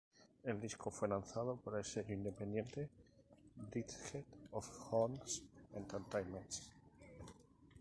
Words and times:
El 0.41 0.59
disco 0.59 0.89
fue 0.89 1.07
lanzado 1.07 1.57
por 1.57 1.77
el 1.77 1.85
sello 1.85 2.15
independiente 2.15 2.89
"Bridge 3.69 4.25
of 4.51 4.67
Hands 4.91 5.43
Entertaiment. 5.75 6.51